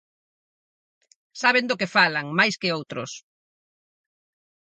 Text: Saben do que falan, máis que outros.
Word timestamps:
Saben 1.41 1.65
do 1.69 1.79
que 1.79 1.91
falan, 1.97 2.27
máis 2.39 2.55
que 2.61 2.73
outros. 2.77 3.11